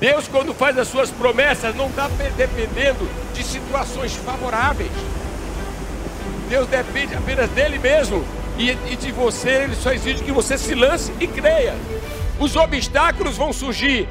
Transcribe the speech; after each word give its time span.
Deus, 0.00 0.26
quando 0.26 0.54
faz 0.54 0.78
as 0.78 0.88
suas 0.88 1.10
promessas, 1.10 1.76
não 1.76 1.88
está 1.88 2.08
dependendo 2.34 3.06
de 3.34 3.44
situações 3.44 4.16
favoráveis. 4.16 4.90
Deus 6.48 6.66
depende 6.66 7.14
apenas 7.14 7.50
dele 7.50 7.78
mesmo. 7.78 8.24
E, 8.58 8.70
e 8.90 8.96
de 8.96 9.12
você, 9.12 9.50
ele 9.50 9.76
só 9.76 9.92
exige 9.92 10.24
que 10.24 10.32
você 10.32 10.56
se 10.56 10.74
lance 10.74 11.12
e 11.20 11.26
creia. 11.26 11.74
Os 12.38 12.56
obstáculos 12.56 13.36
vão 13.36 13.52
surgir, 13.52 14.08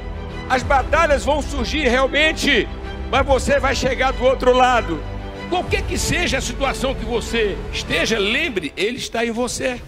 as 0.48 0.62
batalhas 0.62 1.24
vão 1.24 1.42
surgir 1.42 1.86
realmente, 1.88 2.68
mas 3.10 3.26
você 3.26 3.58
vai 3.58 3.74
chegar 3.74 4.12
do 4.12 4.24
outro 4.24 4.52
lado. 4.52 5.00
Qualquer 5.48 5.82
que 5.82 5.98
seja 5.98 6.38
a 6.38 6.40
situação 6.40 6.94
que 6.94 7.04
você 7.04 7.56
esteja, 7.72 8.18
lembre, 8.18 8.72
Ele 8.76 8.98
está 8.98 9.24
em 9.24 9.32
você. 9.32 9.80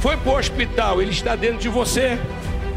Foi 0.00 0.16
para 0.16 0.32
o 0.32 0.38
hospital, 0.38 1.02
Ele 1.02 1.10
está 1.10 1.34
dentro 1.34 1.58
de 1.58 1.68
você. 1.68 2.18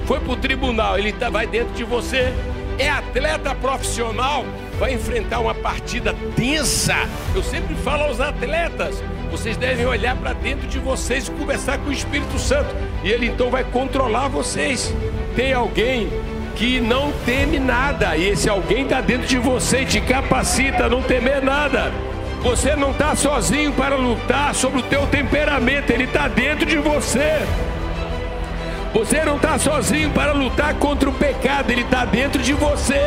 Foi 0.06 0.20
para 0.20 0.34
o 0.34 0.36
tribunal, 0.36 0.98
Ele 0.98 1.12
tá, 1.14 1.30
vai 1.30 1.48
dentro 1.48 1.74
de 1.74 1.84
você. 1.84 2.34
É 2.78 2.90
atleta 2.90 3.54
profissional, 3.54 4.44
vai 4.80 4.94
enfrentar 4.94 5.40
uma 5.40 5.54
partida 5.54 6.16
tensa. 6.36 6.96
Eu 7.36 7.44
sempre 7.44 7.76
falo 7.76 8.04
aos 8.04 8.20
atletas: 8.20 9.04
vocês 9.30 9.56
devem 9.56 9.86
olhar 9.86 10.16
para 10.16 10.34
dentro 10.34 10.68
de 10.68 10.80
vocês 10.80 11.28
e 11.28 11.32
conversar 11.32 11.78
com 11.78 11.90
o 11.90 11.94
Espírito 11.94 12.38
Santo. 12.40 12.74
E 13.04 13.10
Ele 13.10 13.28
então 13.28 13.50
vai 13.50 13.64
controlar 13.64 14.28
vocês. 14.28 14.94
Tem 15.36 15.54
alguém 15.54 16.10
que 16.56 16.80
não 16.80 17.12
teme 17.26 17.60
nada, 17.60 18.16
e 18.16 18.30
esse 18.30 18.48
alguém 18.48 18.84
está 18.84 19.02
dentro 19.02 19.28
de 19.28 19.38
você 19.38 19.86
te 19.86 20.00
capacita 20.00 20.86
a 20.86 20.90
não 20.90 21.02
temer 21.02 21.42
nada. 21.42 21.92
Você 22.42 22.76
não 22.76 22.92
está 22.92 23.16
sozinho 23.16 23.72
para 23.72 23.96
lutar 23.96 24.54
sobre 24.54 24.80
o 24.80 24.84
teu 24.84 25.08
temperamento, 25.08 25.90
ele 25.92 26.04
está 26.04 26.28
dentro 26.28 26.66
de 26.66 26.78
você. 26.78 27.40
Você 28.94 29.26
não 29.26 29.38
está 29.38 29.58
sozinho 29.58 30.12
para 30.12 30.34
lutar 30.34 30.76
contra 30.76 31.10
o 31.10 31.14
pecado, 31.14 31.72
ele 31.72 31.82
está 31.82 32.06
dentro 32.06 32.42
de 32.42 32.54
você. 32.54 33.02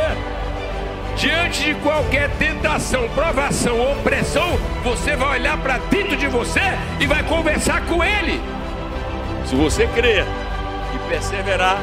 Diante 1.17 1.63
de 1.63 1.75
qualquer 1.77 2.29
tentação, 2.33 3.09
provação 3.11 3.79
ou 3.79 3.93
opressão, 3.93 4.59
você 4.83 5.15
vai 5.15 5.39
olhar 5.39 5.57
para 5.59 5.79
dentro 5.79 6.17
de 6.17 6.27
você 6.27 6.61
e 6.99 7.07
vai 7.07 7.23
conversar 7.23 7.87
com 7.87 8.03
ele. 8.03 8.43
Se 9.47 9.55
você 9.55 9.87
crer 9.87 10.27
e 10.93 11.09
perseverar, 11.09 11.79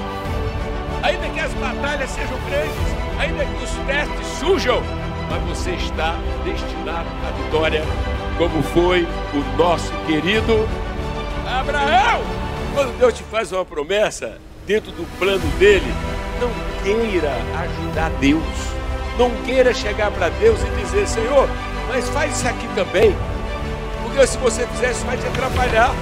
ainda 1.01 1.29
que 1.29 1.39
as 1.39 1.53
batalhas 1.53 2.09
sejam 2.09 2.37
grandes, 2.49 2.75
ainda 3.17 3.45
que 3.45 3.63
os 3.63 3.71
testes 3.87 4.27
surjam, 4.37 4.83
mas 5.29 5.41
você 5.43 5.71
está 5.71 6.15
destinado 6.43 7.07
à 7.25 7.41
vitória, 7.41 7.83
como 8.37 8.61
foi 8.61 9.07
o 9.33 9.57
nosso 9.57 9.93
querido 10.05 10.67
Abraão. 11.47 12.42
Quando 12.73 12.97
Deus 12.97 13.13
te 13.13 13.23
faz 13.23 13.51
uma 13.51 13.63
promessa 13.63 14.37
dentro 14.65 14.91
do 14.91 15.05
plano 15.17 15.45
dele, 15.57 15.93
não 16.39 16.49
queira 16.83 17.31
ajudar 17.63 18.09
Deus. 18.19 18.43
Não 19.17 19.29
queira 19.45 19.73
chegar 19.73 20.11
para 20.11 20.29
Deus 20.29 20.59
e 20.61 20.81
dizer, 20.81 21.07
Senhor, 21.07 21.47
mas 21.87 22.09
faz 22.09 22.35
isso 22.37 22.47
aqui 22.47 22.67
também. 22.75 23.15
Porque 24.01 24.25
se 24.25 24.37
você 24.37 24.65
fizer 24.67 24.91
isso 24.91 25.05
vai 25.05 25.17
te 25.17 25.27
atrapalhar. 25.27 25.93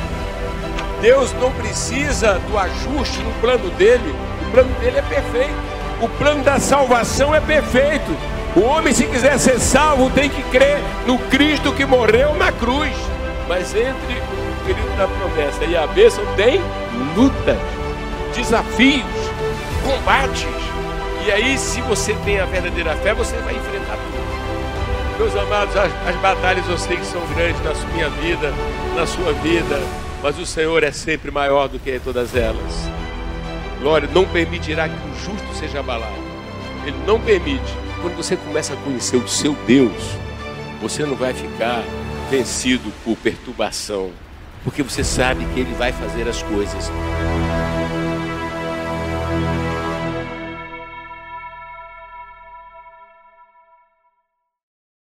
Deus 1.02 1.34
não 1.34 1.52
precisa 1.52 2.40
do 2.48 2.58
ajuste 2.58 3.20
no 3.24 3.32
plano 3.42 3.70
dele 3.72 4.14
o 4.42 4.52
plano 4.52 4.74
dele 4.82 4.98
é 4.98 5.02
perfeito. 5.02 5.56
O 6.02 6.10
plano 6.10 6.44
da 6.44 6.60
salvação 6.60 7.34
é 7.34 7.40
perfeito. 7.40 8.12
O 8.54 8.60
homem, 8.60 8.94
se 8.94 9.06
quiser 9.06 9.40
ser 9.40 9.58
salvo, 9.60 10.10
tem 10.10 10.30
que 10.30 10.44
crer 10.44 10.78
no 11.08 11.18
Cristo 11.18 11.72
que 11.72 11.86
morreu 11.86 12.36
na 12.36 12.52
cruz. 12.52 12.92
Mas 13.48 13.74
entre 13.76 13.92
o 13.92 14.66
período 14.66 14.98
da 14.98 15.08
promessa 15.08 15.66
e 15.66 15.76
a 15.76 15.88
bênção 15.88 16.24
tem 16.36 16.62
lutas, 17.16 17.58
desafios, 18.36 19.06
combates. 19.84 20.46
E 21.26 21.32
aí, 21.32 21.58
se 21.58 21.82
você 21.82 22.14
tem 22.26 22.40
a 22.40 22.46
verdadeira 22.46 22.96
fé, 22.98 23.14
você 23.14 23.36
vai 23.38 23.56
enfrentar 23.56 23.98
tudo. 23.98 24.22
Meus 25.20 25.36
amados, 25.36 25.76
as, 25.78 25.92
as 26.08 26.16
batalhas 26.16 26.68
eu 26.68 26.78
sei 26.78 26.98
que 26.98 27.06
são 27.06 27.22
grandes 27.36 27.62
na 27.64 27.74
minha 27.94 28.10
vida, 28.10 28.52
na 28.96 29.06
sua 29.06 29.34
vida, 29.34 29.80
mas 30.24 30.40
o 30.40 30.46
Senhor 30.46 30.84
é 30.84 30.92
sempre 30.92 31.30
maior 31.30 31.68
do 31.68 31.78
que 31.78 32.00
todas 32.00 32.36
elas. 32.36 32.90
Glória, 33.80 34.10
não 34.14 34.26
permitirá 34.26 34.88
que 34.90 34.96
o 34.96 35.16
justo 35.16 35.54
seja 35.54 35.80
abalado. 35.80 36.14
Ele 36.86 36.98
não 37.06 37.20
permite. 37.20 37.72
Quando 38.02 38.16
você 38.16 38.36
começa 38.36 38.74
a 38.74 38.78
conhecer 38.78 39.18
o 39.18 39.28
seu 39.28 39.54
Deus, 39.68 39.94
você 40.82 41.06
não 41.06 41.16
vai 41.16 41.34
ficar 41.34 41.84
vencido 42.32 42.94
por 43.04 43.18
perturbação, 43.18 44.12
porque 44.64 44.82
você 44.82 45.04
sabe 45.04 45.46
que 45.54 45.60
Ele 45.60 45.74
vai 45.74 45.92
fazer 45.92 46.30
as 46.30 46.42
coisas. 46.42 46.90